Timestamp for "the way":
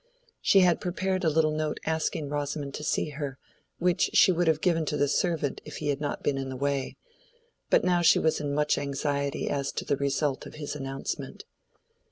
6.49-6.97